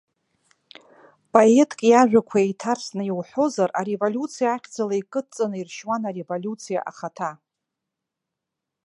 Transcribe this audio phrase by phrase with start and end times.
[1.33, 7.31] Поетк иажәақәа еиҭарсны иуҳәозар, ареволиуциа ахьӡала икыдҵаны иршьуан ареволиуциа ахаҭа.